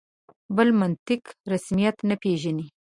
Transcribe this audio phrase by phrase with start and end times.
[0.55, 2.67] بل منطق رسمیت نه پېژني.